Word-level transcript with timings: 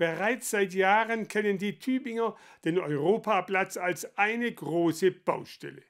Bereits 0.00 0.48
seit 0.48 0.72
Jahren 0.72 1.28
kennen 1.28 1.58
die 1.58 1.78
Tübinger 1.78 2.34
den 2.64 2.78
Europaplatz 2.78 3.76
als 3.76 4.16
eine 4.16 4.50
große 4.50 5.10
Baustelle. 5.10 5.82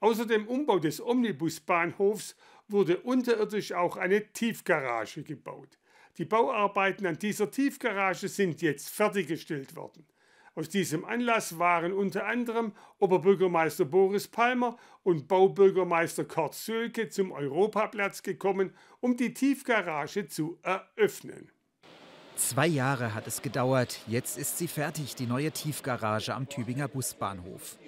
Außer 0.00 0.24
dem 0.24 0.48
Umbau 0.48 0.78
des 0.78 1.02
Omnibusbahnhofs 1.02 2.34
wurde 2.68 2.96
unterirdisch 3.00 3.72
auch 3.72 3.98
eine 3.98 4.32
Tiefgarage 4.32 5.22
gebaut. 5.22 5.76
Die 6.16 6.24
Bauarbeiten 6.24 7.04
an 7.04 7.18
dieser 7.18 7.50
Tiefgarage 7.50 8.28
sind 8.28 8.62
jetzt 8.62 8.88
fertiggestellt 8.88 9.76
worden. 9.76 10.06
Aus 10.54 10.70
diesem 10.70 11.04
Anlass 11.04 11.58
waren 11.58 11.92
unter 11.92 12.24
anderem 12.24 12.72
Oberbürgermeister 13.00 13.84
Boris 13.84 14.28
Palmer 14.28 14.78
und 15.02 15.28
Baubürgermeister 15.28 16.24
Kurt 16.24 16.54
Sölke 16.54 17.10
zum 17.10 17.32
Europaplatz 17.32 18.22
gekommen, 18.22 18.72
um 19.00 19.18
die 19.18 19.34
Tiefgarage 19.34 20.26
zu 20.26 20.58
eröffnen. 20.62 21.52
Zwei 22.38 22.68
Jahre 22.68 23.14
hat 23.14 23.26
es 23.26 23.42
gedauert. 23.42 23.98
Jetzt 24.06 24.38
ist 24.38 24.58
sie 24.58 24.68
fertig, 24.68 25.16
die 25.16 25.26
neue 25.26 25.50
Tiefgarage 25.50 26.32
am 26.36 26.48
Tübinger 26.48 26.86
Busbahnhof. 26.86 27.78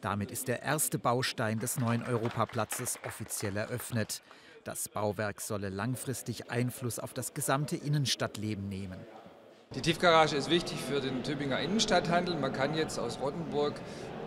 Damit 0.00 0.32
ist 0.32 0.48
der 0.48 0.62
erste 0.62 0.98
Baustein 0.98 1.60
des 1.60 1.78
neuen 1.78 2.02
Europaplatzes 2.02 2.98
offiziell 3.06 3.56
eröffnet. 3.56 4.20
Das 4.64 4.88
Bauwerk 4.88 5.40
solle 5.40 5.68
langfristig 5.68 6.50
Einfluss 6.50 6.98
auf 6.98 7.14
das 7.14 7.34
gesamte 7.34 7.76
Innenstadtleben 7.76 8.68
nehmen. 8.68 8.98
Die 9.76 9.80
Tiefgarage 9.80 10.34
ist 10.34 10.50
wichtig 10.50 10.80
für 10.80 11.00
den 11.00 11.22
Tübinger 11.22 11.60
Innenstadthandel. 11.60 12.34
Man 12.34 12.52
kann 12.52 12.74
jetzt 12.74 12.98
aus 12.98 13.20
Rottenburg, 13.20 13.80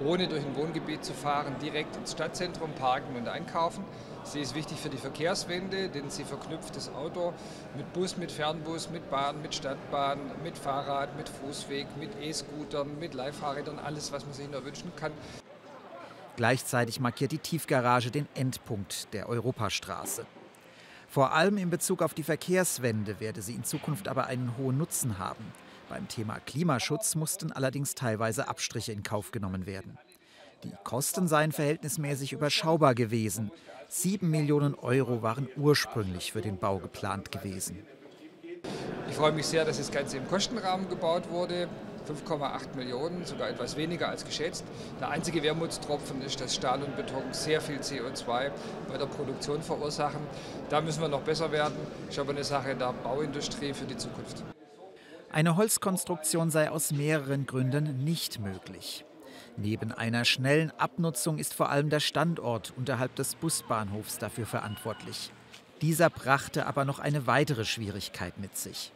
ohne 0.05 0.27
durch 0.27 0.43
ein 0.43 0.55
Wohngebiet 0.55 1.03
zu 1.03 1.13
fahren, 1.13 1.55
direkt 1.62 1.95
ins 1.95 2.11
Stadtzentrum 2.11 2.71
parken 2.73 3.16
und 3.16 3.27
einkaufen. 3.27 3.84
Sie 4.23 4.39
ist 4.39 4.55
wichtig 4.55 4.80
für 4.80 4.89
die 4.89 4.98
Verkehrswende, 4.98 5.89
denn 5.89 6.09
sie 6.09 6.23
verknüpft 6.23 6.75
das 6.75 6.94
Auto 6.94 7.34
mit 7.75 7.91
Bus, 7.94 8.17
mit 8.17 8.31
Fernbus, 8.31 8.89
mit 8.89 9.09
Bahn, 9.09 9.41
mit 9.41 9.53
Stadtbahn, 9.53 10.20
mit 10.44 10.58
Fahrrad, 10.58 11.17
mit 11.17 11.30
Fußweg, 11.30 11.88
mit 11.99 12.11
E-Scootern, 12.21 12.99
mit 12.99 13.13
Leihfahrrädern, 13.13 13.80
alles, 13.80 14.11
was 14.11 14.25
man 14.25 14.34
sich 14.34 14.49
nur 14.49 14.63
wünschen 14.63 14.91
kann. 14.95 15.11
Gleichzeitig 16.36 16.99
markiert 16.99 17.31
die 17.31 17.38
Tiefgarage 17.38 18.09
den 18.09 18.27
Endpunkt 18.33 19.14
der 19.14 19.30
Europastraße. 19.30 20.25
Vor 21.08 21.31
allem 21.33 21.58
in 21.58 21.70
Bezug 21.70 22.02
auf 22.02 22.16
die 22.16 22.23
Verkehrswende 22.23 23.20
werde 23.20 23.44
sie 23.44 23.53
in 23.53 23.64
Zukunft 23.64 24.08
aber 24.08 24.25
einen 24.25 24.58
hohen 24.58 24.80
Nutzen 24.80 25.20
haben. 25.20 25.45
Beim 25.89 26.08
Thema 26.08 26.39
Klimaschutz 26.39 27.16
mussten 27.16 27.52
allerdings 27.52 27.95
teilweise 27.95 28.48
Abstriche 28.48 28.92
in 28.92 29.03
Kauf 29.03 29.31
genommen 29.31 29.66
werden. 29.66 29.98
Die 30.64 30.73
Kosten 30.84 31.28
seien 31.28 31.52
verhältnismäßig 31.52 32.31
überschaubar 32.31 32.95
gewesen. 32.95 33.52
Sieben 33.89 34.30
Millionen 34.30 34.76
Euro 34.76 35.22
waren 35.22 35.48
ursprünglich 35.58 36.31
für 36.31 36.42
den 36.42 36.58
Bau 36.58 36.80
geplant 36.80 37.31
gewesen. 37.31 37.78
Ich 39.09 39.16
freue 39.16 39.34
mich 39.34 39.45
sehr, 39.45 39.66
dass 39.66 39.78
das 39.78 39.92
Ganze 39.92 40.17
im 40.17 40.28
Kostenrahmen 40.28 40.89
gebaut 40.89 41.30
wurde. 41.30 41.67
5,8 42.08 42.76
Millionen, 42.76 43.26
sogar 43.26 43.50
etwas 43.50 43.78
weniger 43.78 44.09
als 44.09 44.26
geschätzt. 44.26 44.66
Der 45.00 45.09
einzige 45.09 45.42
Wermutstropfen 45.44 46.22
ist, 46.22 46.42
dass 46.42 46.56
Stahl 46.56 46.81
und 46.81 46.95
Beton 46.98 47.23
sehr 47.31 47.61
viel 47.61 47.78
CO2 47.80 48.52
bei 48.89 48.98
der 48.98 49.06
Produktion 49.06 49.61
verursachen. 49.61 50.22
Da 50.70 50.81
müssen 50.81 51.02
wir 51.02 51.08
noch 51.08 51.22
besser 51.22 51.52
werden. 51.52 51.76
Ich 52.09 52.20
habe 52.20 52.31
eine 52.31 52.44
Sache 52.44 52.76
der 52.76 52.94
Bauindustrie 53.04 53.73
für 53.73 53.86
die 53.86 53.98
Zukunft. 53.98 54.44
Eine 55.34 55.56
Holzkonstruktion 55.56 56.52
sei 56.52 56.70
aus 56.70 56.92
mehreren 56.92 57.48
Gründen 57.48 58.03
nicht 58.03 58.39
möglich. 58.39 59.03
Neben 59.58 59.92
einer 59.92 60.26
schnellen 60.26 60.70
Abnutzung 60.78 61.39
ist 61.39 61.56
vor 61.56 61.70
allem 61.70 61.89
der 61.89 62.02
Standort 62.02 62.72
unterhalb 62.78 63.16
des 63.16 63.34
Busbahnhofs 63.34 64.20
dafür 64.20 64.45
verantwortlich. 64.45 65.31
Dieser 65.81 66.11
brachte 66.11 66.67
aber 66.67 66.86
noch 66.86 67.00
eine 67.00 67.26
weitere 67.26 67.66
Schwierigkeit 67.66 68.38
mit 68.38 68.56
sich. 68.56 68.92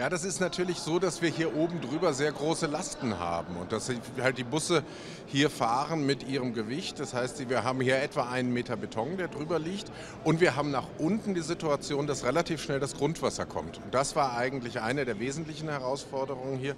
Ja, 0.00 0.08
das 0.08 0.24
ist 0.24 0.40
natürlich 0.40 0.78
so, 0.78 0.98
dass 0.98 1.20
wir 1.20 1.28
hier 1.28 1.54
oben 1.54 1.82
drüber 1.82 2.14
sehr 2.14 2.32
große 2.32 2.66
Lasten 2.66 3.18
haben 3.18 3.56
und 3.58 3.70
dass 3.70 3.92
halt 4.18 4.38
die 4.38 4.44
Busse 4.44 4.82
hier 5.26 5.50
fahren 5.50 6.06
mit 6.06 6.26
ihrem 6.26 6.54
Gewicht. 6.54 6.98
Das 6.98 7.12
heißt, 7.12 7.50
wir 7.50 7.64
haben 7.64 7.82
hier 7.82 8.00
etwa 8.00 8.30
einen 8.30 8.50
Meter 8.50 8.78
Beton, 8.78 9.18
der 9.18 9.28
drüber 9.28 9.58
liegt 9.58 9.92
und 10.24 10.40
wir 10.40 10.56
haben 10.56 10.70
nach 10.70 10.86
unten 10.96 11.34
die 11.34 11.42
Situation, 11.42 12.06
dass 12.06 12.24
relativ 12.24 12.62
schnell 12.62 12.80
das 12.80 12.94
Grundwasser 12.94 13.44
kommt. 13.44 13.76
Und 13.76 13.92
das 13.92 14.16
war 14.16 14.38
eigentlich 14.38 14.80
eine 14.80 15.04
der 15.04 15.20
wesentlichen 15.20 15.68
Herausforderungen 15.68 16.58
hier. 16.58 16.76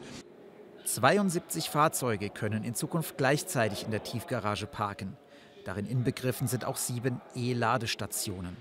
72 0.85 1.71
Fahrzeuge 1.71 2.29
können 2.29 2.65
in 2.65 2.75
Zukunft 2.75 3.19
gleichzeitig 3.19 3.85
in 3.85 3.93
der 3.93 4.03
Tiefgarage 4.03 4.67
parken. 4.67 5.17
Darin 5.65 5.87
inbegriffen 5.87 6.49
sind 6.49 6.65
auch 6.65 6.77
sieben 6.77 7.21
E-Ladestationen. 7.37 8.57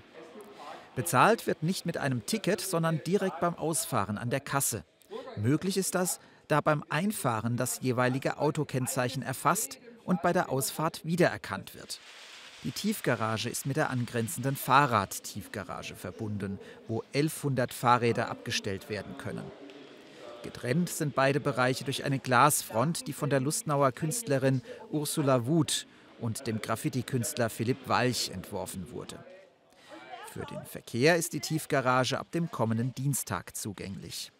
Bezahlt 0.94 1.46
wird 1.46 1.62
nicht 1.62 1.86
mit 1.86 1.96
einem 1.96 2.26
Ticket, 2.26 2.60
sondern 2.60 3.02
direkt 3.04 3.40
beim 3.40 3.54
Ausfahren 3.54 4.18
an 4.18 4.30
der 4.30 4.40
Kasse. 4.40 4.84
Möglich 5.36 5.76
ist 5.78 5.94
das, 5.94 6.20
da 6.48 6.60
beim 6.60 6.84
Einfahren 6.90 7.56
das 7.56 7.80
jeweilige 7.80 8.38
Autokennzeichen 8.38 9.22
erfasst 9.22 9.78
und 10.04 10.20
bei 10.20 10.32
der 10.32 10.50
Ausfahrt 10.50 11.04
wiedererkannt 11.04 11.74
wird. 11.74 11.98
Die 12.64 12.72
Tiefgarage 12.72 13.48
ist 13.48 13.66
mit 13.66 13.76
der 13.76 13.90
angrenzenden 13.90 14.54
Fahrradtiefgarage 14.54 15.96
verbunden, 15.96 16.58
wo 16.86 17.02
1100 17.14 17.72
Fahrräder 17.72 18.28
abgestellt 18.28 18.88
werden 18.88 19.16
können. 19.18 19.50
Getrennt 20.42 20.88
sind 20.88 21.14
beide 21.14 21.40
Bereiche 21.40 21.84
durch 21.84 22.04
eine 22.04 22.18
Glasfront, 22.18 23.06
die 23.06 23.12
von 23.12 23.30
der 23.30 23.40
Lustnauer 23.40 23.92
Künstlerin 23.92 24.60
Ursula 24.90 25.46
Wuth 25.46 25.86
und 26.20 26.46
dem 26.46 26.60
Graffiti-Künstler 26.60 27.48
Philipp 27.48 27.88
Walch 27.88 28.30
entworfen 28.30 28.92
wurde. 28.92 29.24
Für 30.32 30.46
den 30.46 30.64
Verkehr 30.64 31.16
ist 31.16 31.34
die 31.34 31.40
Tiefgarage 31.40 32.18
ab 32.18 32.30
dem 32.32 32.50
kommenden 32.50 32.94
Dienstag 32.94 33.54
zugänglich. 33.54 34.32